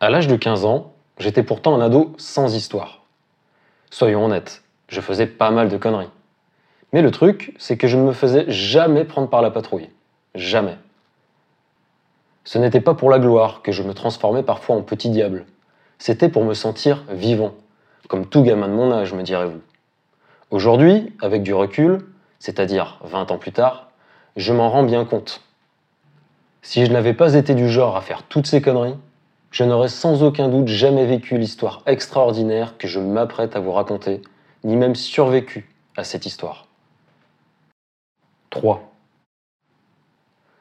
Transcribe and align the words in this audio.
2. 0.00 0.06
À 0.06 0.10
l'âge 0.10 0.28
de 0.28 0.36
15 0.36 0.64
ans, 0.64 0.92
j'étais 1.18 1.42
pourtant 1.42 1.74
un 1.74 1.80
ado 1.80 2.14
sans 2.18 2.54
histoire. 2.54 3.02
Soyons 3.90 4.24
honnêtes, 4.24 4.62
je 4.88 5.00
faisais 5.00 5.26
pas 5.26 5.50
mal 5.50 5.68
de 5.68 5.76
conneries. 5.76 6.10
Mais 6.92 7.02
le 7.02 7.10
truc, 7.10 7.54
c'est 7.58 7.76
que 7.76 7.88
je 7.88 7.96
ne 7.96 8.02
me 8.02 8.12
faisais 8.12 8.44
jamais 8.48 9.04
prendre 9.04 9.28
par 9.28 9.42
la 9.42 9.50
patrouille. 9.50 9.90
Jamais. 10.34 10.76
Ce 12.44 12.58
n'était 12.58 12.80
pas 12.80 12.94
pour 12.94 13.10
la 13.10 13.18
gloire 13.18 13.60
que 13.62 13.72
je 13.72 13.82
me 13.82 13.92
transformais 13.92 14.42
parfois 14.42 14.76
en 14.76 14.82
petit 14.82 15.10
diable. 15.10 15.44
C'était 15.98 16.28
pour 16.28 16.44
me 16.44 16.54
sentir 16.54 17.04
vivant, 17.10 17.52
comme 18.08 18.24
tout 18.24 18.42
gamin 18.42 18.68
de 18.68 18.72
mon 18.72 18.92
âge, 18.92 19.12
me 19.12 19.22
direz-vous. 19.22 19.60
Aujourd'hui, 20.50 21.12
avec 21.20 21.42
du 21.42 21.52
recul, 21.52 22.06
c'est-à-dire 22.38 23.00
20 23.04 23.32
ans 23.32 23.38
plus 23.38 23.52
tard, 23.52 23.90
je 24.36 24.52
m'en 24.54 24.70
rends 24.70 24.84
bien 24.84 25.04
compte. 25.04 25.42
Si 26.62 26.86
je 26.86 26.92
n'avais 26.92 27.12
pas 27.12 27.34
été 27.34 27.54
du 27.54 27.68
genre 27.68 27.96
à 27.96 28.00
faire 28.00 28.22
toutes 28.22 28.46
ces 28.46 28.62
conneries, 28.62 28.96
je 29.50 29.64
n'aurais 29.64 29.88
sans 29.88 30.22
aucun 30.22 30.48
doute 30.48 30.68
jamais 30.68 31.06
vécu 31.06 31.38
l'histoire 31.38 31.82
extraordinaire 31.86 32.76
que 32.78 32.86
je 32.86 33.00
m'apprête 33.00 33.56
à 33.56 33.60
vous 33.60 33.72
raconter, 33.72 34.22
ni 34.64 34.76
même 34.76 34.94
survécu 34.94 35.74
à 35.96 36.04
cette 36.04 36.26
histoire. 36.26 36.66
3. 38.50 38.82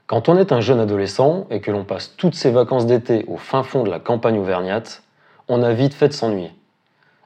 Quand 0.07 0.29
on 0.29 0.37
est 0.37 0.53
un 0.53 0.61
jeune 0.61 0.79
adolescent 0.79 1.47
et 1.49 1.59
que 1.59 1.69
l'on 1.71 1.83
passe 1.83 2.15
toutes 2.15 2.35
ses 2.35 2.51
vacances 2.51 2.85
d'été 2.85 3.25
au 3.27 3.35
fin 3.35 3.63
fond 3.63 3.83
de 3.83 3.89
la 3.89 3.99
campagne 3.99 4.39
auvergnate, 4.39 5.03
on 5.49 5.63
a 5.63 5.73
vite 5.73 5.93
fait 5.93 6.07
de 6.07 6.13
s'ennuyer. 6.13 6.51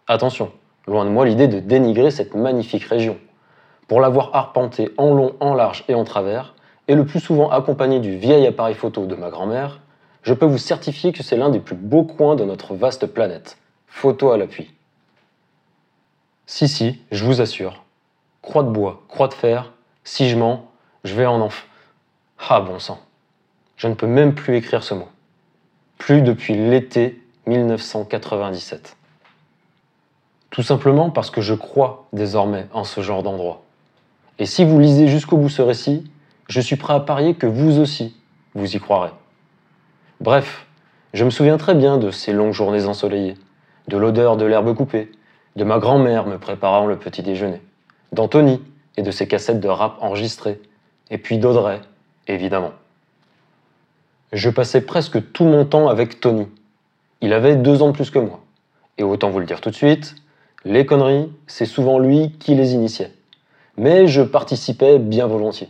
Attention, 0.08 0.52
loin 0.88 1.06
de 1.06 1.10
moi 1.10 1.26
l'idée 1.26 1.48
de 1.48 1.60
dénigrer 1.60 2.10
cette 2.10 2.34
magnifique 2.34 2.84
région. 2.84 3.18
Pour 3.88 4.02
l'avoir 4.02 4.32
arpentée 4.34 4.90
en 4.98 5.14
long, 5.14 5.36
en 5.40 5.54
large 5.54 5.84
et 5.90 5.94
en 5.94 6.04
travers, 6.04 6.56
et 6.88 6.96
le 6.96 7.06
plus 7.06 7.20
souvent 7.20 7.50
accompagné 7.50 8.00
du 8.00 8.18
vieil 8.18 8.48
appareil 8.48 8.76
photo 8.76 9.06
de 9.06 9.16
ma 9.16 9.30
grand-mère, 9.30 9.80
je 10.24 10.34
peux 10.34 10.46
vous 10.46 10.58
certifier 10.58 11.14
que 11.14 11.24
c'est 11.24 11.38
l'un 11.38 11.50
des 11.50 11.60
plus 11.60 11.76
beaux 11.76 12.04
coins 12.04 12.36
de 12.36 12.44
notre 12.44 12.76
vaste 12.76 13.08
planète. 13.08 13.58
Photo 13.88 14.32
à 14.32 14.38
l'appui. 14.38 14.72
Si, 16.46 16.68
si, 16.68 17.00
je 17.12 17.26
vous 17.26 17.42
assure. 17.42 17.84
Croix 18.42 18.64
de 18.64 18.70
bois, 18.70 19.04
croix 19.08 19.28
de 19.28 19.34
fer, 19.34 19.72
si 20.04 20.30
je 20.30 20.38
mens, 20.38 20.70
je 21.04 21.16
vais 21.16 21.26
en 21.26 21.42
enf. 21.42 21.68
Ah 22.50 22.62
bon 22.62 22.80
sang. 22.80 23.00
Je 23.78 23.88
ne 23.88 23.94
peux 23.94 24.08
même 24.08 24.36
plus 24.36 24.56
écrire 24.58 24.84
ce 24.84 24.94
mot. 24.94 25.08
Plus 25.98 26.22
depuis 26.22 26.56
l'été 26.56 27.22
1997. 27.48 28.96
Tout 30.50 30.64
simplement 30.64 31.10
parce 31.10 31.32
que 31.32 31.42
je 31.42 31.54
crois 31.54 32.08
désormais 32.14 32.68
en 32.74 32.84
ce 32.84 33.02
genre 33.02 33.24
d'endroit. 33.24 33.64
Et 34.40 34.46
si 34.46 34.66
vous 34.66 34.80
lisez 34.80 35.08
jusqu'au 35.08 35.38
bout 35.38 35.50
ce 35.50 35.62
récit, 35.62 36.12
je 36.48 36.60
suis 36.60 36.76
prêt 36.76 36.94
à 36.94 37.00
parier 37.00 37.36
que 37.36 37.48
vous 37.48 37.80
aussi, 37.80 38.16
vous 38.54 38.76
y 38.76 38.80
croirez. 38.80 39.12
Bref, 40.22 40.68
je 41.16 41.26
me 41.26 41.32
souviens 41.32 41.58
très 41.58 41.74
bien 41.74 41.98
de 41.98 42.12
ces 42.12 42.32
longues 42.32 42.54
journées 42.54 42.86
ensoleillées, 42.86 43.38
de 43.88 43.98
l'odeur 43.98 44.38
de 44.38 44.46
l'herbe 44.46 44.76
coupée, 44.76 45.12
de 45.56 45.64
ma 45.64 45.80
grand-mère 45.80 46.28
me 46.28 46.38
préparant 46.38 46.86
le 46.86 47.00
petit 47.00 47.24
déjeuner, 47.24 47.60
d'Anthony 48.12 48.62
et 48.98 49.02
de 49.02 49.10
ses 49.10 49.28
cassettes 49.28 49.60
de 49.60 49.68
rap 49.68 49.98
enregistrées, 50.00 50.62
et 51.10 51.18
puis 51.18 51.40
d'Audrey, 51.40 51.82
évidemment. 52.28 52.74
Je 54.32 54.52
passais 54.52 54.82
presque 54.82 55.32
tout 55.34 55.46
mon 55.46 55.66
temps 55.66 55.88
avec 55.88 56.20
Tony. 56.20 56.48
Il 57.22 57.34
avait 57.34 57.56
deux 57.56 57.82
ans 57.82 57.88
de 57.88 57.96
plus 57.96 58.12
que 58.12 58.20
moi. 58.20 58.42
Et 59.00 59.04
autant 59.04 59.32
vous 59.32 59.40
le 59.40 59.48
dire 59.48 59.60
tout 59.60 59.72
de 59.72 59.76
suite, 59.76 60.14
les 60.66 60.86
conneries, 60.86 61.32
c'est 61.48 61.66
souvent 61.66 61.98
lui 61.98 62.34
qui 62.34 62.54
les 62.54 62.76
initiait. 62.76 63.12
Mais 63.76 64.06
je 64.06 64.22
participais 64.22 65.00
bien 65.00 65.26
volontiers. 65.26 65.70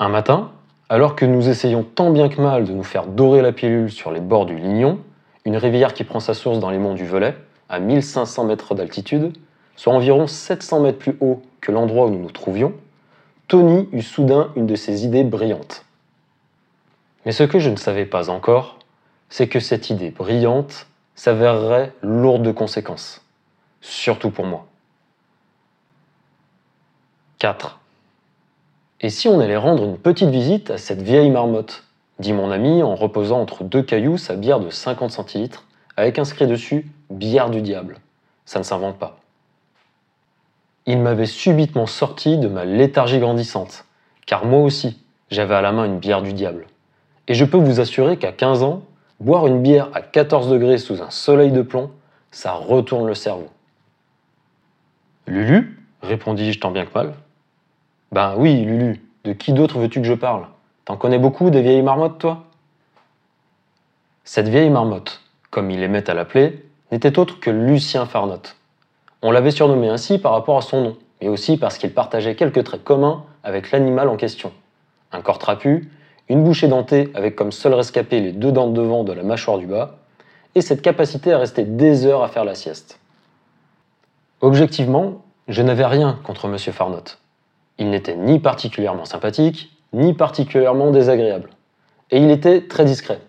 Un 0.00 0.08
matin, 0.08 0.50
alors 0.92 1.16
que 1.16 1.24
nous 1.24 1.48
essayons 1.48 1.84
tant 1.84 2.10
bien 2.10 2.28
que 2.28 2.38
mal 2.38 2.66
de 2.66 2.72
nous 2.74 2.82
faire 2.82 3.06
dorer 3.06 3.40
la 3.40 3.52
pilule 3.52 3.90
sur 3.90 4.10
les 4.10 4.20
bords 4.20 4.44
du 4.44 4.56
Lignon, 4.56 4.98
une 5.46 5.56
rivière 5.56 5.94
qui 5.94 6.04
prend 6.04 6.20
sa 6.20 6.34
source 6.34 6.58
dans 6.58 6.68
les 6.68 6.76
monts 6.76 6.92
du 6.92 7.06
Velay, 7.06 7.34
à 7.70 7.78
1500 7.78 8.44
mètres 8.44 8.74
d'altitude, 8.74 9.32
soit 9.74 9.94
environ 9.94 10.26
700 10.26 10.80
mètres 10.80 10.98
plus 10.98 11.16
haut 11.20 11.40
que 11.62 11.72
l'endroit 11.72 12.08
où 12.08 12.10
nous 12.10 12.18
nous 12.18 12.30
trouvions, 12.30 12.74
Tony 13.48 13.88
eut 13.92 14.02
soudain 14.02 14.52
une 14.54 14.66
de 14.66 14.74
ses 14.74 15.06
idées 15.06 15.24
brillantes. 15.24 15.86
Mais 17.24 17.32
ce 17.32 17.44
que 17.44 17.58
je 17.58 17.70
ne 17.70 17.76
savais 17.76 18.04
pas 18.04 18.28
encore, 18.28 18.78
c'est 19.30 19.48
que 19.48 19.60
cette 19.60 19.88
idée 19.88 20.10
brillante 20.10 20.88
s'avérerait 21.14 21.94
lourde 22.02 22.42
de 22.42 22.52
conséquences, 22.52 23.24
surtout 23.80 24.30
pour 24.30 24.44
moi. 24.44 24.66
4. 27.38 27.78
Et 29.02 29.10
si 29.10 29.28
on 29.28 29.40
allait 29.40 29.56
rendre 29.56 29.84
une 29.84 29.98
petite 29.98 30.30
visite 30.30 30.70
à 30.70 30.78
cette 30.78 31.02
vieille 31.02 31.30
marmotte? 31.30 31.84
Dit 32.18 32.32
mon 32.32 32.50
ami 32.50 32.82
en 32.82 32.94
reposant 32.94 33.40
entre 33.40 33.64
deux 33.64 33.82
cailloux 33.82 34.16
sa 34.16 34.36
bière 34.36 34.60
de 34.60 34.70
50 34.70 35.10
centilitres, 35.10 35.64
avec 35.96 36.18
inscrit 36.18 36.46
dessus 36.46 36.90
Bière 37.10 37.50
du 37.50 37.60
diable. 37.60 37.98
Ça 38.44 38.58
ne 38.58 38.64
s'invente 38.64 38.98
pas 38.98 39.18
il 40.86 40.98
m'avait 40.98 41.26
subitement 41.26 41.86
sorti 41.86 42.38
de 42.38 42.48
ma 42.48 42.64
léthargie 42.64 43.20
grandissante, 43.20 43.84
car 44.26 44.44
moi 44.44 44.60
aussi, 44.60 45.00
j'avais 45.30 45.54
à 45.54 45.60
la 45.60 45.72
main 45.72 45.84
une 45.84 45.98
bière 45.98 46.22
du 46.22 46.32
diable. 46.32 46.66
Et 47.28 47.34
je 47.34 47.44
peux 47.44 47.56
vous 47.56 47.80
assurer 47.80 48.16
qu'à 48.16 48.32
15 48.32 48.62
ans, 48.62 48.82
boire 49.20 49.46
une 49.46 49.62
bière 49.62 49.90
à 49.94 50.00
14 50.00 50.50
degrés 50.50 50.78
sous 50.78 51.02
un 51.02 51.10
soleil 51.10 51.52
de 51.52 51.62
plomb, 51.62 51.90
ça 52.30 52.52
retourne 52.52 53.06
le 53.06 53.14
cerveau. 53.14 53.48
Lulu 55.26 55.78
répondis-je 56.02 56.58
tant 56.58 56.72
bien 56.72 56.84
que 56.84 56.94
mal. 56.94 57.14
Ben 58.12 58.34
oui, 58.36 58.62
Lulu, 58.62 59.00
de 59.24 59.32
qui 59.32 59.54
d'autre 59.54 59.78
veux-tu 59.78 60.00
que 60.02 60.06
je 60.06 60.12
parle? 60.12 60.46
T'en 60.84 60.98
connais 60.98 61.18
beaucoup 61.18 61.48
des 61.48 61.62
vieilles 61.62 61.82
marmottes, 61.82 62.18
toi? 62.18 62.44
Cette 64.24 64.48
vieille 64.48 64.68
marmotte, 64.68 65.22
comme 65.50 65.70
il 65.70 65.82
aimait 65.82 66.08
à 66.08 66.14
l'appeler, 66.14 66.64
n'était 66.90 67.18
autre 67.18 67.40
que 67.40 67.50
Lucien 67.50 68.04
Farnotte, 68.04 68.56
on 69.22 69.30
l'avait 69.30 69.50
surnommé 69.50 69.88
ainsi 69.88 70.18
par 70.18 70.32
rapport 70.32 70.58
à 70.58 70.62
son 70.62 70.82
nom, 70.82 70.96
mais 71.20 71.28
aussi 71.28 71.56
parce 71.56 71.78
qu'il 71.78 71.94
partageait 71.94 72.34
quelques 72.34 72.64
traits 72.64 72.84
communs 72.84 73.24
avec 73.44 73.70
l'animal 73.70 74.08
en 74.08 74.16
question. 74.16 74.52
Un 75.10 75.22
corps 75.22 75.38
trapu, 75.38 75.90
une 76.28 76.44
bouche 76.44 76.64
édentée 76.64 77.10
avec 77.14 77.34
comme 77.34 77.52
seul 77.52 77.72
rescapé 77.72 78.20
les 78.20 78.32
deux 78.32 78.52
dents 78.52 78.68
de 78.68 78.74
devant 78.74 79.04
de 79.04 79.12
la 79.12 79.22
mâchoire 79.22 79.58
du 79.58 79.66
bas, 79.66 79.96
et 80.54 80.60
cette 80.60 80.82
capacité 80.82 81.32
à 81.32 81.38
rester 81.38 81.64
des 81.64 82.04
heures 82.04 82.22
à 82.22 82.28
faire 82.28 82.44
la 82.44 82.54
sieste. 82.54 82.98
Objectivement, 84.42 85.22
je 85.48 85.62
n'avais 85.62 85.86
rien 85.86 86.18
contre 86.24 86.46
M. 86.46 86.58
Farnotte. 86.58 87.21
Il 87.78 87.90
n'était 87.90 88.16
ni 88.16 88.38
particulièrement 88.38 89.04
sympathique, 89.04 89.76
ni 89.92 90.14
particulièrement 90.14 90.90
désagréable. 90.90 91.50
Et 92.10 92.18
il 92.18 92.30
était 92.30 92.66
très 92.66 92.84
discret. 92.84 93.20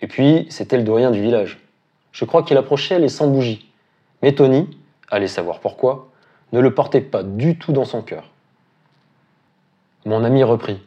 Et 0.00 0.06
puis, 0.06 0.46
c'était 0.50 0.76
le 0.76 0.82
doyen 0.82 1.10
du 1.10 1.22
village. 1.22 1.60
Je 2.10 2.24
crois 2.24 2.42
qu'il 2.42 2.56
approchait 2.56 2.98
les 2.98 3.08
100 3.08 3.28
bougies. 3.28 3.70
Mais 4.22 4.32
Tony, 4.32 4.68
allez 5.10 5.28
savoir 5.28 5.60
pourquoi, 5.60 6.08
ne 6.52 6.60
le 6.60 6.74
portait 6.74 7.00
pas 7.00 7.22
du 7.22 7.58
tout 7.58 7.72
dans 7.72 7.84
son 7.84 8.02
cœur. 8.02 8.30
Mon 10.04 10.24
ami 10.24 10.42
reprit. 10.42 10.80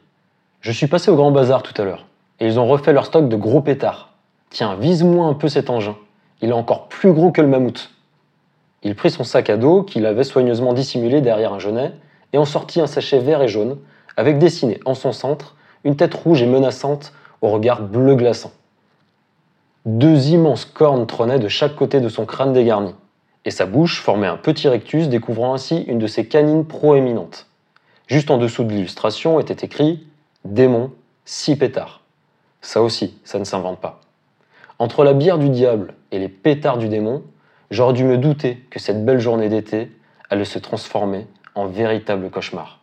Je 0.62 0.72
suis 0.72 0.88
passé 0.88 1.10
au 1.10 1.16
grand 1.16 1.32
bazar 1.32 1.64
tout 1.64 1.80
à 1.82 1.86
l'heure, 1.86 2.06
et 2.40 2.46
ils 2.46 2.60
ont 2.60 2.68
refait 2.68 2.94
leur 2.94 3.06
stock 3.06 3.30
de 3.30 3.36
gros 3.36 3.62
pétards. 3.62 4.14
Tiens, 4.50 4.76
vise-moi 4.76 5.26
un 5.26 5.34
peu 5.34 5.48
cet 5.48 5.70
engin. 5.70 5.96
Il 6.42 6.50
est 6.50 6.54
encore 6.54 6.88
plus 6.88 7.14
gros 7.14 7.32
que 7.32 7.42
le 7.42 7.48
mammouth. 7.48 7.92
Il 8.84 8.96
prit 8.96 9.10
son 9.10 9.24
sac 9.24 9.50
à 9.50 9.58
dos 9.58 9.84
qu'il 9.84 10.06
avait 10.06 10.24
soigneusement 10.24 10.74
dissimulé 10.74 11.22
derrière 11.22 11.54
un 11.54 11.60
genet 11.60 11.94
et 12.36 12.38
en 12.38 12.44
sortit 12.44 12.82
un 12.82 12.88
sachet 12.88 13.20
vert 13.20 13.42
et 13.42 13.48
jaune, 13.48 13.78
avec 14.18 14.40
dessiné 14.40 14.82
en 14.84 14.94
son 14.94 15.14
centre 15.14 15.56
une 15.86 15.96
tête 15.96 16.14
rouge 16.14 16.42
et 16.42 16.46
menaçante 16.46 17.14
au 17.42 17.48
regard 17.48 17.82
bleu 17.82 18.16
glaçant. 18.16 18.52
Deux 19.86 20.28
immenses 20.32 20.66
cornes 20.66 21.08
trônaient 21.08 21.40
de 21.40 21.48
chaque 21.48 21.78
côté 21.78 22.02
de 22.02 22.10
son 22.10 22.26
crâne 22.26 22.52
dégarni 22.52 22.94
et 23.46 23.52
sa 23.52 23.66
bouche 23.66 24.02
formait 24.02 24.28
un 24.28 24.36
petit 24.36 24.68
rectus 24.68 25.08
découvrant 25.08 25.54
ainsi 25.54 25.84
une 25.84 25.98
de 25.98 26.08
ses 26.08 26.28
canines 26.28 26.66
proéminentes. 26.66 27.48
Juste 28.08 28.30
en 28.30 28.38
dessous 28.38 28.66
de 28.66 28.74
l'illustration 28.74 29.40
était 29.40 29.66
écrit 29.66 30.06
Démon, 30.44 30.92
six 31.24 31.56
pétards. 31.56 32.02
Ça 32.60 32.82
aussi, 32.82 33.18
ça 33.24 33.40
ne 33.40 33.46
s'invente 33.46 33.80
pas. 33.80 34.02
Entre 34.78 35.06
la 35.06 35.14
bière 35.14 35.38
du 35.38 35.48
diable 35.48 35.94
et 36.12 36.20
les 36.20 36.28
pétards 36.28 36.80
du 36.80 36.90
démon, 36.90 37.24
j'aurais 37.72 37.94
dû 37.94 38.04
me 38.04 38.18
douter 38.18 38.58
que 38.70 38.80
cette 38.80 39.06
belle 39.06 39.20
journée 39.20 39.48
d'été 39.48 39.90
allait 40.30 40.44
se 40.44 40.60
transformer 40.60 41.28
en 41.56 41.68
véritable 41.68 42.30
cauchemar. 42.30 42.80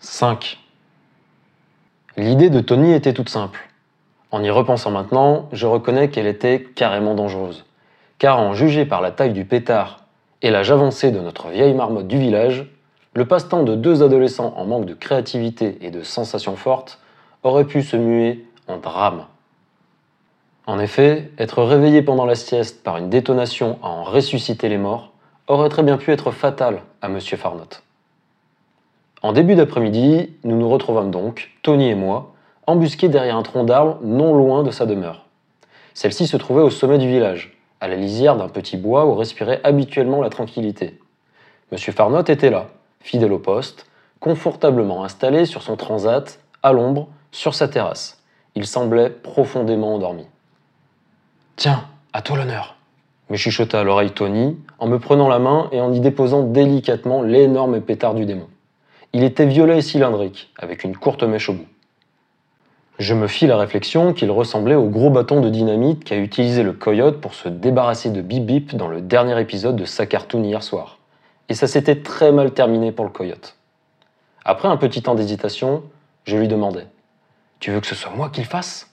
5. 0.00 0.58
L'idée 2.16 2.50
de 2.50 2.60
Tony 2.60 2.92
était 2.92 3.12
toute 3.12 3.28
simple. 3.28 3.68
En 4.30 4.42
y 4.42 4.50
repensant 4.50 4.90
maintenant, 4.90 5.48
je 5.52 5.66
reconnais 5.66 6.10
qu'elle 6.10 6.26
était 6.26 6.62
carrément 6.62 7.14
dangereuse 7.14 7.66
car 8.18 8.38
en 8.38 8.54
juger 8.54 8.84
par 8.84 9.00
la 9.00 9.10
taille 9.10 9.32
du 9.32 9.44
pétard 9.44 10.04
et 10.42 10.50
l'âge 10.50 10.70
avancé 10.70 11.10
de 11.10 11.20
notre 11.20 11.48
vieille 11.48 11.74
marmotte 11.74 12.08
du 12.08 12.18
village, 12.18 12.66
le 13.14 13.26
passe-temps 13.26 13.62
de 13.62 13.74
deux 13.74 14.02
adolescents 14.02 14.54
en 14.56 14.64
manque 14.64 14.86
de 14.86 14.94
créativité 14.94 15.78
et 15.80 15.90
de 15.90 16.02
sensations 16.02 16.56
fortes 16.56 17.00
aurait 17.42 17.64
pu 17.64 17.82
se 17.82 17.96
muer 17.96 18.44
en 18.68 18.78
drame. 18.78 19.24
En 20.66 20.78
effet, 20.78 21.30
être 21.38 21.62
réveillé 21.62 22.02
pendant 22.02 22.24
la 22.26 22.34
sieste 22.34 22.82
par 22.82 22.96
une 22.96 23.08
détonation 23.08 23.78
à 23.82 23.86
en 23.86 24.02
ressusciter 24.02 24.68
les 24.68 24.78
morts 24.78 25.12
aurait 25.46 25.68
très 25.68 25.82
bien 25.82 25.96
pu 25.96 26.12
être 26.12 26.30
fatal 26.30 26.82
à 27.02 27.06
M. 27.06 27.20
Farnotte. 27.20 27.82
En 29.22 29.32
début 29.32 29.54
d'après-midi, 29.54 30.30
nous 30.44 30.56
nous 30.56 30.68
retrouvâmes 30.68 31.10
donc, 31.10 31.50
Tony 31.62 31.88
et 31.90 31.94
moi, 31.94 32.34
embusquée 32.66 33.08
derrière 33.08 33.36
un 33.36 33.42
tronc 33.42 33.64
d'arbre 33.64 33.98
non 34.02 34.34
loin 34.34 34.62
de 34.62 34.70
sa 34.70 34.86
demeure. 34.86 35.24
Celle-ci 35.94 36.26
se 36.26 36.36
trouvait 36.36 36.62
au 36.62 36.70
sommet 36.70 36.98
du 36.98 37.08
village, 37.08 37.56
à 37.80 37.88
la 37.88 37.96
lisière 37.96 38.36
d'un 38.36 38.48
petit 38.48 38.76
bois 38.76 39.06
où 39.06 39.14
respirait 39.14 39.60
habituellement 39.64 40.20
la 40.20 40.30
tranquillité. 40.30 40.98
Monsieur 41.72 41.92
Farnotte 41.92 42.30
était 42.30 42.50
là, 42.50 42.68
fidèle 43.00 43.32
au 43.32 43.38
poste, 43.38 43.86
confortablement 44.20 45.04
installé 45.04 45.46
sur 45.46 45.62
son 45.62 45.76
transat, 45.76 46.38
à 46.62 46.72
l'ombre, 46.72 47.08
sur 47.32 47.54
sa 47.54 47.68
terrasse. 47.68 48.22
Il 48.54 48.66
semblait 48.66 49.10
profondément 49.10 49.94
endormi. 49.94 50.26
Tiens, 51.56 51.84
à 52.12 52.22
toi 52.22 52.36
l'honneur, 52.36 52.75
me 53.28 53.36
chuchota 53.36 53.80
à 53.80 53.84
l'oreille 53.84 54.12
Tony 54.12 54.56
en 54.78 54.86
me 54.86 54.98
prenant 54.98 55.28
la 55.28 55.38
main 55.38 55.68
et 55.72 55.80
en 55.80 55.92
y 55.92 56.00
déposant 56.00 56.42
délicatement 56.42 57.22
l'énorme 57.22 57.80
pétard 57.80 58.14
du 58.14 58.24
démon. 58.24 58.48
Il 59.12 59.22
était 59.22 59.46
violet 59.46 59.78
et 59.78 59.82
cylindrique, 59.82 60.52
avec 60.58 60.84
une 60.84 60.96
courte 60.96 61.22
mèche 61.22 61.48
au 61.48 61.54
bout. 61.54 61.66
Je 62.98 63.14
me 63.14 63.26
fis 63.26 63.46
la 63.46 63.58
réflexion 63.58 64.14
qu'il 64.14 64.30
ressemblait 64.30 64.74
au 64.74 64.88
gros 64.88 65.10
bâton 65.10 65.40
de 65.40 65.50
dynamite 65.50 66.04
qu'a 66.04 66.16
utilisé 66.16 66.62
le 66.62 66.72
coyote 66.72 67.20
pour 67.20 67.34
se 67.34 67.48
débarrasser 67.48 68.10
de 68.10 68.22
Bip 68.22 68.46
Bip 68.46 68.74
dans 68.74 68.88
le 68.88 69.02
dernier 69.02 69.38
épisode 69.40 69.76
de 69.76 69.84
sa 69.84 70.06
cartoon 70.06 70.42
hier 70.42 70.62
soir. 70.62 70.98
Et 71.48 71.54
ça 71.54 71.66
s'était 71.66 72.02
très 72.02 72.32
mal 72.32 72.52
terminé 72.52 72.92
pour 72.92 73.04
le 73.04 73.10
coyote. 73.10 73.56
Après 74.44 74.68
un 74.68 74.76
petit 74.76 75.02
temps 75.02 75.14
d'hésitation, 75.14 75.82
je 76.24 76.36
lui 76.36 76.48
demandai 76.48 76.84
Tu 77.60 77.70
veux 77.70 77.80
que 77.80 77.86
ce 77.86 77.94
soit 77.94 78.12
moi 78.12 78.30
qui 78.30 78.40
le 78.40 78.46
fasse 78.46 78.90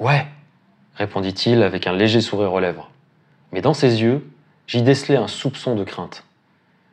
Ouais, 0.00 0.26
répondit-il 0.96 1.62
avec 1.62 1.86
un 1.86 1.92
léger 1.92 2.20
sourire 2.20 2.52
aux 2.52 2.60
lèvres. 2.60 2.90
Mais 3.52 3.60
dans 3.60 3.74
ses 3.74 4.02
yeux, 4.02 4.28
j'y 4.66 4.82
décelai 4.82 5.16
un 5.16 5.26
soupçon 5.26 5.74
de 5.74 5.84
crainte. 5.84 6.24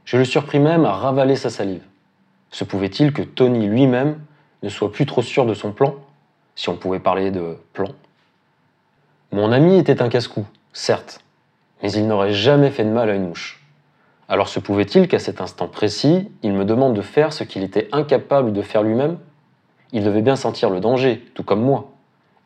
Je 0.05 0.17
le 0.17 0.25
surpris 0.25 0.59
même 0.59 0.85
à 0.85 0.93
ravaler 0.93 1.35
sa 1.35 1.49
salive. 1.49 1.83
Se 2.49 2.63
pouvait-il 2.63 3.13
que 3.13 3.21
Tony 3.21 3.67
lui-même 3.67 4.19
ne 4.63 4.69
soit 4.69 4.91
plus 4.91 5.05
trop 5.05 5.21
sûr 5.21 5.45
de 5.45 5.53
son 5.53 5.71
plan, 5.71 5.95
si 6.55 6.69
on 6.69 6.77
pouvait 6.77 6.99
parler 6.99 7.29
de 7.29 7.57
plan? 7.73 7.89
Mon 9.31 9.51
ami 9.51 9.77
était 9.77 10.01
un 10.01 10.09
casse-cou, 10.09 10.45
certes, 10.73 11.19
mais 11.83 11.91
il 11.91 12.07
n'aurait 12.07 12.33
jamais 12.33 12.71
fait 12.71 12.85
de 12.85 12.89
mal 12.89 13.09
à 13.09 13.15
une 13.15 13.27
mouche. 13.27 13.63
Alors 14.29 14.47
se 14.47 14.59
pouvait-il 14.59 15.07
qu'à 15.07 15.19
cet 15.19 15.41
instant 15.41 15.67
précis, 15.67 16.31
il 16.43 16.53
me 16.53 16.65
demande 16.65 16.95
de 16.95 17.01
faire 17.01 17.33
ce 17.33 17.43
qu'il 17.43 17.63
était 17.63 17.89
incapable 17.91 18.53
de 18.53 18.61
faire 18.61 18.83
lui-même? 18.83 19.19
Il 19.91 20.03
devait 20.03 20.21
bien 20.21 20.35
sentir 20.35 20.69
le 20.69 20.79
danger, 20.79 21.25
tout 21.33 21.43
comme 21.43 21.61
moi. 21.61 21.91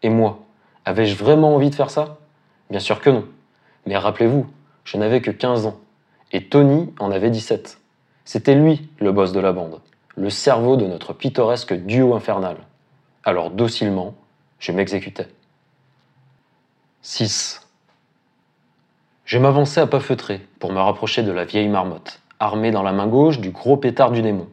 Et 0.04 0.10
moi, 0.10 0.40
avais-je 0.86 1.16
vraiment 1.16 1.56
envie 1.56 1.69
de 1.69 1.75
faire 1.75 1.90
ça? 1.90 2.18
Bien 2.69 2.80
sûr 2.80 3.02
que 3.02 3.10
non. 3.10 3.25
Mais 3.86 3.98
rappelez-vous, 3.98 4.45
je 4.83 4.98
n'avais 4.98 5.22
que 5.22 5.31
15 5.31 5.66
ans, 5.66 5.80
et 6.31 6.45
Tony 6.45 6.94
en 7.00 7.12
avait 7.12 7.30
17. 7.30 7.80
C'était 8.25 8.56
lui 8.56 8.89
le 9.00 9.12
boss 9.12 9.31
de 9.31 9.39
la 9.39 9.51
bande 9.51 9.80
le 10.16 10.30
cerveau 10.30 10.78
de 10.78 10.86
notre 10.86 11.13
pittoresque 11.13 11.74
duo 11.74 12.13
infernal. 12.13 12.57
Alors 13.24 13.50
docilement, 13.50 14.13
je 14.60 14.72
m'exécutais. 14.72 15.28
6. 17.01 17.68
Je 19.25 19.38
m'avançais 19.39 19.81
à 19.81 19.88
pas 19.88 20.00
feutrés 20.00 20.42
pour 20.60 20.72
me 20.72 20.80
rapprocher 20.80 21.24
de 21.24 21.31
la 21.31 21.45
vieille 21.45 21.69
marmotte, 21.69 22.22
armée 22.39 22.72
dans 22.72 22.84
la 22.84 22.92
main 22.92 23.07
gauche 23.07 23.39
du 23.39 23.51
gros 23.51 23.77
pétard 23.77 24.12
du 24.12 24.22
démon, 24.22 24.48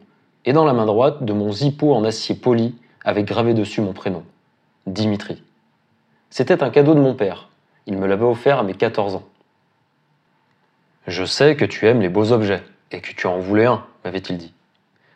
et 0.45 0.53
dans 0.53 0.65
la 0.65 0.73
main 0.73 0.85
droite 0.85 1.23
de 1.23 1.33
mon 1.33 1.51
zippo 1.51 1.93
en 1.93 2.03
acier 2.03 2.35
poli 2.35 2.75
avec 3.03 3.25
gravé 3.25 3.53
dessus 3.53 3.81
mon 3.81 3.93
prénom, 3.93 4.23
Dimitri. 4.87 5.43
C'était 6.29 6.63
un 6.63 6.69
cadeau 6.69 6.93
de 6.93 6.99
mon 6.99 7.15
père. 7.15 7.48
Il 7.89 7.97
me 7.97 8.05
l'avait 8.05 8.23
offert 8.23 8.59
à 8.59 8.63
mes 8.63 8.75
14 8.75 9.15
ans. 9.15 9.23
Je 11.07 11.25
sais 11.25 11.55
que 11.55 11.65
tu 11.65 11.87
aimes 11.87 12.01
les 12.01 12.09
beaux 12.09 12.31
objets, 12.31 12.61
et 12.91 13.01
que 13.01 13.11
tu 13.11 13.25
en 13.25 13.39
voulais 13.39 13.65
un, 13.65 13.83
m'avait-il 14.05 14.37
dit. 14.37 14.53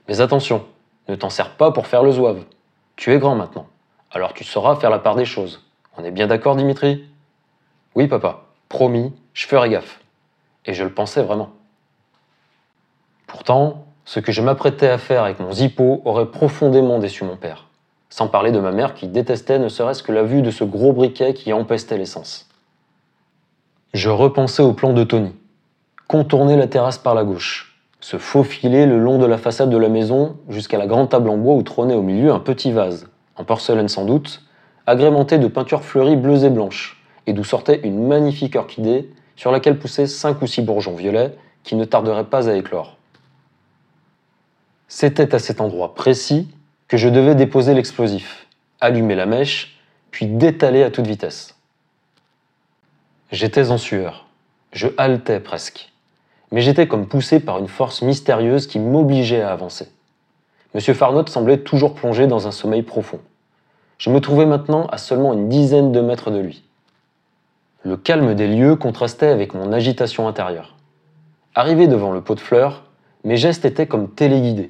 Mais 0.07 0.21
attention, 0.21 0.65
ne 1.07 1.13
t'en 1.13 1.29
sers 1.29 1.51
pas 1.51 1.71
pour 1.71 1.85
faire 1.85 2.01
le 2.01 2.11
zouave. 2.11 2.43
Tu 2.95 3.13
es 3.13 3.19
grand 3.19 3.35
maintenant, 3.35 3.67
alors 4.09 4.33
tu 4.33 4.43
sauras 4.43 4.75
faire 4.77 4.89
la 4.89 4.97
part 4.97 5.15
des 5.15 5.23
choses. 5.23 5.63
On 5.97 6.03
est 6.03 6.09
bien 6.09 6.25
d'accord, 6.25 6.55
Dimitri? 6.55 7.07
Oui, 7.93 8.07
papa, 8.07 8.45
promis, 8.69 9.13
je 9.35 9.45
ferai 9.45 9.69
gaffe. 9.69 10.01
Et 10.65 10.73
je 10.73 10.83
le 10.83 10.91
pensais 10.91 11.21
vraiment. 11.21 11.51
Pourtant, 13.27 13.85
ce 14.03 14.19
que 14.19 14.31
je 14.31 14.41
m'apprêtais 14.41 14.89
à 14.89 14.97
faire 14.97 15.25
avec 15.25 15.39
mon 15.39 15.51
zippo 15.51 16.01
aurait 16.05 16.31
profondément 16.31 16.97
déçu 16.97 17.23
mon 17.23 17.37
père. 17.37 17.67
Sans 18.09 18.27
parler 18.27 18.51
de 18.51 18.59
ma 18.59 18.71
mère 18.71 18.95
qui 18.95 19.07
détestait 19.07 19.59
ne 19.59 19.69
serait-ce 19.69 20.01
que 20.01 20.11
la 20.11 20.23
vue 20.23 20.41
de 20.41 20.49
ce 20.49 20.63
gros 20.63 20.91
briquet 20.91 21.35
qui 21.35 21.53
empestait 21.53 21.99
l'essence. 21.99 22.49
Je 23.93 24.09
repensais 24.09 24.63
au 24.63 24.73
plan 24.73 24.91
de 24.91 25.03
Tony. 25.03 25.35
Contourner 26.07 26.55
la 26.55 26.65
terrasse 26.65 26.97
par 26.97 27.13
la 27.13 27.23
gauche, 27.23 27.79
se 27.99 28.17
faufiler 28.17 28.87
le 28.87 28.97
long 28.97 29.19
de 29.19 29.27
la 29.27 29.37
façade 29.37 29.69
de 29.69 29.77
la 29.77 29.87
maison 29.87 30.35
jusqu'à 30.49 30.79
la 30.79 30.87
grande 30.87 31.09
table 31.09 31.29
en 31.29 31.37
bois 31.37 31.53
où 31.53 31.61
trônait 31.61 31.93
au 31.93 32.01
milieu 32.01 32.31
un 32.31 32.39
petit 32.39 32.71
vase, 32.71 33.07
en 33.35 33.43
porcelaine 33.43 33.87
sans 33.87 34.05
doute, 34.05 34.41
agrémenté 34.87 35.37
de 35.37 35.47
peintures 35.47 35.83
fleuries 35.83 36.15
bleues 36.15 36.43
et 36.43 36.49
blanches, 36.49 37.03
et 37.27 37.33
d'où 37.33 37.43
sortait 37.43 37.81
une 37.83 38.07
magnifique 38.07 38.55
orchidée 38.55 39.11
sur 39.35 39.51
laquelle 39.51 39.77
poussaient 39.77 40.07
cinq 40.07 40.41
ou 40.41 40.47
six 40.47 40.63
bourgeons 40.63 40.95
violets 40.95 41.35
qui 41.63 41.75
ne 41.75 41.85
tarderaient 41.85 42.25
pas 42.25 42.49
à 42.49 42.55
éclore. 42.55 42.97
C'était 44.87 45.35
à 45.35 45.39
cet 45.39 45.61
endroit 45.61 45.93
précis 45.93 46.49
que 46.87 46.97
je 46.97 47.09
devais 47.09 47.35
déposer 47.35 47.75
l'explosif, 47.75 48.47
allumer 48.81 49.13
la 49.13 49.27
mèche, 49.27 49.79
puis 50.09 50.25
détaler 50.25 50.81
à 50.81 50.89
toute 50.89 51.05
vitesse. 51.05 51.52
J'étais 53.33 53.71
en 53.71 53.77
sueur. 53.77 54.27
Je 54.71 54.87
haletais 54.97 55.41
presque 55.41 55.93
mais 56.53 56.61
j'étais 56.61 56.87
comme 56.87 57.07
poussé 57.07 57.39
par 57.39 57.57
une 57.57 57.67
force 57.67 58.03
mystérieuse 58.03 58.67
qui 58.67 58.77
m'obligeait 58.77 59.41
à 59.41 59.51
avancer. 59.51 59.87
Monsieur 60.75 60.93
Farnotte 60.93 61.29
semblait 61.29 61.57
toujours 61.57 61.95
plongé 61.95 62.27
dans 62.27 62.47
un 62.47 62.51
sommeil 62.51 62.83
profond. 62.83 63.19
Je 63.97 64.11
me 64.11 64.21
trouvais 64.21 64.45
maintenant 64.45 64.85
à 64.91 64.99
seulement 64.99 65.33
une 65.33 65.49
dizaine 65.49 65.91
de 65.91 65.99
mètres 65.99 66.29
de 66.29 66.37
lui. 66.37 66.63
Le 67.81 67.97
calme 67.97 68.35
des 68.35 68.47
lieux 68.47 68.75
contrastait 68.75 69.29
avec 69.29 69.55
mon 69.55 69.73
agitation 69.73 70.27
intérieure. 70.27 70.75
Arrivé 71.55 71.87
devant 71.87 72.11
le 72.11 72.21
pot 72.21 72.35
de 72.35 72.39
fleurs, 72.39 72.83
mes 73.23 73.35
gestes 73.35 73.65
étaient 73.65 73.87
comme 73.87 74.11
téléguidés. 74.11 74.69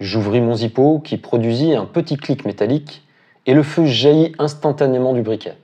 J'ouvris 0.00 0.42
mon 0.42 0.56
zippo 0.56 0.98
qui 0.98 1.16
produisit 1.16 1.74
un 1.74 1.86
petit 1.86 2.18
clic 2.18 2.44
métallique 2.44 3.02
et 3.46 3.54
le 3.54 3.62
feu 3.62 3.86
jaillit 3.86 4.34
instantanément 4.38 5.14
du 5.14 5.22
briquet. 5.22 5.56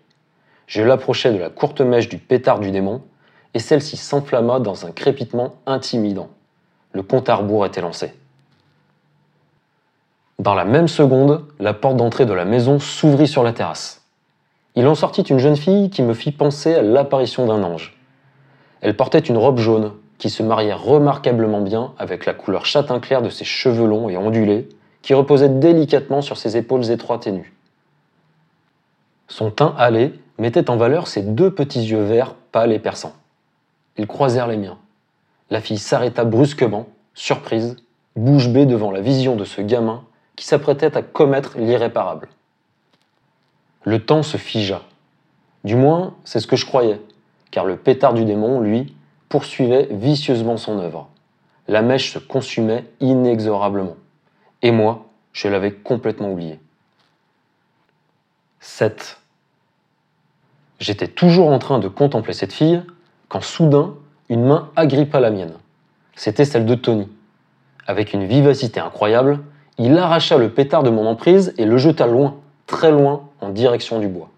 Je 0.74 0.82
l'approchai 0.82 1.30
de 1.30 1.38
la 1.38 1.50
courte 1.50 1.82
mèche 1.82 2.08
du 2.08 2.18
pétard 2.18 2.58
du 2.58 2.72
démon 2.72 3.00
et 3.54 3.60
celle-ci 3.60 3.96
s'enflamma 3.96 4.58
dans 4.58 4.86
un 4.86 4.90
crépitement 4.90 5.54
intimidant. 5.66 6.30
Le 6.90 7.04
compte 7.04 7.28
à 7.28 7.36
rebours 7.36 7.64
était 7.64 7.80
lancé. 7.80 8.12
Dans 10.40 10.56
la 10.56 10.64
même 10.64 10.88
seconde, 10.88 11.44
la 11.60 11.74
porte 11.74 11.96
d'entrée 11.96 12.26
de 12.26 12.32
la 12.32 12.44
maison 12.44 12.80
s'ouvrit 12.80 13.28
sur 13.28 13.44
la 13.44 13.52
terrasse. 13.52 14.02
Il 14.74 14.88
en 14.88 14.96
sortit 14.96 15.22
une 15.22 15.38
jeune 15.38 15.54
fille 15.54 15.90
qui 15.90 16.02
me 16.02 16.12
fit 16.12 16.32
penser 16.32 16.74
à 16.74 16.82
l'apparition 16.82 17.46
d'un 17.46 17.62
ange. 17.62 17.96
Elle 18.80 18.96
portait 18.96 19.20
une 19.20 19.38
robe 19.38 19.58
jaune 19.58 19.92
qui 20.18 20.28
se 20.28 20.42
mariait 20.42 20.74
remarquablement 20.74 21.60
bien 21.60 21.92
avec 21.98 22.26
la 22.26 22.34
couleur 22.34 22.66
châtain 22.66 22.98
clair 22.98 23.22
de 23.22 23.30
ses 23.30 23.44
cheveux 23.44 23.86
longs 23.86 24.08
et 24.08 24.16
ondulés 24.16 24.68
qui 25.02 25.14
reposaient 25.14 25.50
délicatement 25.50 26.20
sur 26.20 26.36
ses 26.36 26.56
épaules 26.56 26.90
étroites 26.90 27.28
et 27.28 27.32
nues. 27.32 27.54
Son 29.28 29.50
teint 29.50 29.74
hâlé 29.78 30.12
mettait 30.38 30.70
en 30.70 30.76
valeur 30.76 31.06
ses 31.06 31.22
deux 31.22 31.52
petits 31.52 31.84
yeux 31.84 32.02
verts 32.02 32.34
pâles 32.52 32.72
et 32.72 32.78
perçants. 32.78 33.14
Ils 33.96 34.06
croisèrent 34.06 34.48
les 34.48 34.56
miens. 34.56 34.78
La 35.50 35.60
fille 35.60 35.78
s'arrêta 35.78 36.24
brusquement, 36.24 36.86
surprise, 37.14 37.76
bouche 38.16 38.48
bée 38.48 38.66
devant 38.66 38.90
la 38.90 39.00
vision 39.00 39.36
de 39.36 39.44
ce 39.44 39.60
gamin 39.60 40.04
qui 40.36 40.44
s'apprêtait 40.44 40.96
à 40.96 41.02
commettre 41.02 41.58
l'irréparable. 41.58 42.28
Le 43.84 44.04
temps 44.04 44.22
se 44.22 44.36
figea. 44.36 44.82
Du 45.62 45.76
moins, 45.76 46.14
c'est 46.24 46.40
ce 46.40 46.46
que 46.46 46.56
je 46.56 46.66
croyais, 46.66 47.00
car 47.50 47.64
le 47.64 47.76
pétard 47.76 48.14
du 48.14 48.24
démon, 48.24 48.60
lui, 48.60 48.94
poursuivait 49.28 49.88
vicieusement 49.90 50.56
son 50.56 50.78
œuvre. 50.78 51.08
La 51.68 51.82
mèche 51.82 52.12
se 52.12 52.18
consumait 52.18 52.84
inexorablement. 53.00 53.96
Et 54.62 54.70
moi, 54.70 55.06
je 55.32 55.48
l'avais 55.48 55.72
complètement 55.72 56.32
oublié. 56.32 56.60
7. 58.64 59.18
J'étais 60.80 61.06
toujours 61.06 61.48
en 61.48 61.58
train 61.58 61.78
de 61.78 61.86
contempler 61.86 62.32
cette 62.32 62.54
fille 62.54 62.82
quand 63.28 63.42
soudain, 63.42 63.94
une 64.30 64.42
main 64.42 64.70
agrippa 64.74 65.20
la 65.20 65.30
mienne. 65.30 65.52
C'était 66.16 66.46
celle 66.46 66.64
de 66.64 66.74
Tony. 66.74 67.08
Avec 67.86 68.14
une 68.14 68.24
vivacité 68.24 68.80
incroyable, 68.80 69.40
il 69.76 69.96
arracha 69.98 70.38
le 70.38 70.48
pétard 70.48 70.82
de 70.82 70.88
mon 70.88 71.06
emprise 71.06 71.52
et 71.58 71.66
le 71.66 71.76
jeta 71.76 72.06
loin, 72.06 72.36
très 72.66 72.90
loin, 72.90 73.28
en 73.42 73.50
direction 73.50 74.00
du 74.00 74.08
bois. 74.08 74.30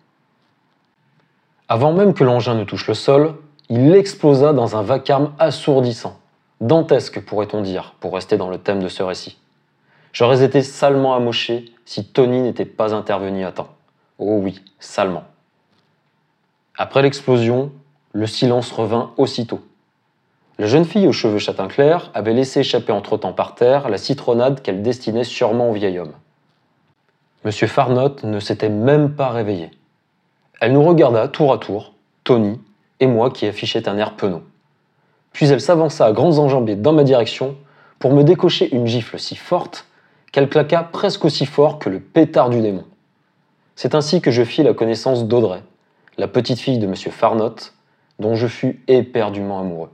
Avant 1.68 1.92
même 1.92 2.12
que 2.12 2.24
l'engin 2.24 2.56
ne 2.56 2.64
touche 2.64 2.88
le 2.88 2.94
sol, 2.94 3.36
il 3.70 3.94
explosa 3.94 4.52
dans 4.52 4.76
un 4.76 4.82
vacarme 4.82 5.34
assourdissant, 5.38 6.18
dantesque 6.60 7.24
pourrait-on 7.24 7.62
dire, 7.62 7.94
pour 8.00 8.14
rester 8.14 8.36
dans 8.36 8.50
le 8.50 8.58
thème 8.58 8.82
de 8.82 8.88
ce 8.88 9.04
récit. 9.04 9.38
J'aurais 10.12 10.42
été 10.42 10.62
salement 10.62 11.14
amoché 11.14 11.66
si 11.84 12.04
Tony 12.04 12.40
n'était 12.40 12.64
pas 12.64 12.92
intervenu 12.92 13.44
à 13.44 13.52
temps. 13.52 13.75
Oh 14.18 14.38
oui, 14.42 14.62
salement. 14.78 15.24
Après 16.76 17.02
l'explosion, 17.02 17.72
le 18.12 18.26
silence 18.26 18.72
revint 18.72 19.12
aussitôt. 19.16 19.60
La 20.58 20.66
jeune 20.66 20.86
fille 20.86 21.06
aux 21.06 21.12
cheveux 21.12 21.38
châtain 21.38 21.68
clair 21.68 22.10
avait 22.14 22.32
laissé 22.32 22.60
échapper 22.60 22.92
entre-temps 22.92 23.34
par 23.34 23.54
terre 23.54 23.90
la 23.90 23.98
citronnade 23.98 24.62
qu'elle 24.62 24.82
destinait 24.82 25.24
sûrement 25.24 25.70
au 25.70 25.74
vieil 25.74 25.98
homme. 25.98 26.14
Monsieur 27.44 27.66
Farnotte 27.66 28.24
ne 28.24 28.40
s'était 28.40 28.70
même 28.70 29.14
pas 29.14 29.28
réveillé. 29.28 29.70
Elle 30.60 30.72
nous 30.72 30.82
regarda 30.82 31.28
tour 31.28 31.52
à 31.52 31.58
tour, 31.58 31.92
Tony 32.24 32.58
et 33.00 33.06
moi 33.06 33.30
qui 33.30 33.46
affichait 33.46 33.86
un 33.88 33.98
air 33.98 34.16
penaud. 34.16 34.42
Puis 35.32 35.46
elle 35.48 35.60
s'avança 35.60 36.06
à 36.06 36.12
grandes 36.12 36.38
enjambées 36.38 36.76
dans 36.76 36.94
ma 36.94 37.04
direction 37.04 37.56
pour 37.98 38.14
me 38.14 38.24
décocher 38.24 38.74
une 38.74 38.86
gifle 38.86 39.18
si 39.18 39.36
forte 39.36 39.86
qu'elle 40.32 40.48
claqua 40.48 40.82
presque 40.82 41.26
aussi 41.26 41.44
fort 41.44 41.78
que 41.78 41.90
le 41.90 42.00
pétard 42.00 42.48
du 42.48 42.62
démon. 42.62 42.84
C'est 43.76 43.94
ainsi 43.94 44.22
que 44.22 44.30
je 44.30 44.42
fis 44.42 44.62
la 44.62 44.72
connaissance 44.72 45.28
d'Audrey, 45.28 45.62
la 46.16 46.28
petite 46.28 46.58
fille 46.58 46.78
de 46.78 46.86
M. 46.86 46.94
Farnotte, 46.96 47.74
dont 48.18 48.34
je 48.34 48.46
fus 48.46 48.82
éperdument 48.88 49.60
amoureux. 49.60 49.90